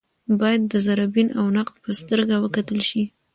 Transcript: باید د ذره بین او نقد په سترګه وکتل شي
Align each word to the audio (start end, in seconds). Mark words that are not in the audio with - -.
باید 0.39 0.61
د 0.71 0.73
ذره 0.85 1.05
بین 1.13 1.27
او 1.39 1.45
نقد 1.57 1.75
په 1.83 1.89
سترګه 1.99 2.35
وکتل 2.39 2.79
شي 2.89 3.03